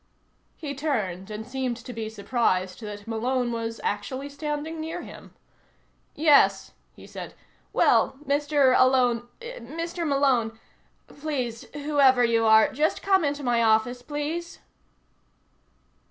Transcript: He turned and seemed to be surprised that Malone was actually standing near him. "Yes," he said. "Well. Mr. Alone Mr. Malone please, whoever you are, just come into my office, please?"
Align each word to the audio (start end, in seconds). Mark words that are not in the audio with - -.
He 0.57 0.73
turned 0.73 1.29
and 1.29 1.45
seemed 1.45 1.77
to 1.77 1.93
be 1.93 2.09
surprised 2.09 2.81
that 2.81 3.07
Malone 3.07 3.51
was 3.51 3.79
actually 3.83 4.29
standing 4.29 4.81
near 4.81 5.03
him. 5.03 5.35
"Yes," 6.15 6.71
he 6.95 7.05
said. 7.05 7.35
"Well. 7.71 8.17
Mr. 8.25 8.73
Alone 8.75 9.27
Mr. 9.39 10.07
Malone 10.07 10.57
please, 11.05 11.65
whoever 11.73 12.23
you 12.23 12.47
are, 12.47 12.73
just 12.73 13.03
come 13.03 13.23
into 13.23 13.43
my 13.43 13.61
office, 13.61 14.01
please?" 14.01 14.57